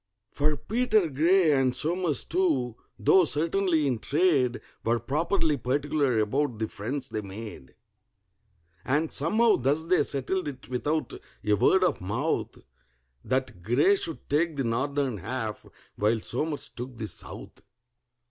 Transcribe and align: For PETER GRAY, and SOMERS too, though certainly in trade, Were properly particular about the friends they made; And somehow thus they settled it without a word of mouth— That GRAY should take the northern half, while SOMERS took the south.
For 0.31 0.57
PETER 0.57 1.09
GRAY, 1.09 1.51
and 1.51 1.75
SOMERS 1.75 2.23
too, 2.23 2.75
though 2.97 3.23
certainly 3.23 3.85
in 3.85 3.99
trade, 3.99 4.59
Were 4.83 4.99
properly 4.99 5.57
particular 5.57 6.17
about 6.21 6.57
the 6.57 6.67
friends 6.67 7.09
they 7.09 7.21
made; 7.21 7.75
And 8.83 9.11
somehow 9.11 9.57
thus 9.57 9.83
they 9.83 10.01
settled 10.01 10.47
it 10.47 10.67
without 10.69 11.13
a 11.45 11.53
word 11.53 11.83
of 11.83 12.01
mouth— 12.01 12.63
That 13.23 13.61
GRAY 13.61 13.95
should 13.95 14.27
take 14.27 14.57
the 14.57 14.63
northern 14.63 15.17
half, 15.17 15.67
while 15.97 16.19
SOMERS 16.19 16.69
took 16.69 16.97
the 16.97 17.07
south. 17.07 17.63